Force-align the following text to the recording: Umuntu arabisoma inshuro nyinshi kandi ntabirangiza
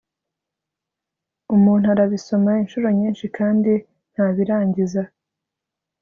Umuntu 1.55 1.85
arabisoma 1.93 2.51
inshuro 2.61 2.87
nyinshi 2.99 3.25
kandi 3.37 3.73
ntabirangiza 4.13 5.01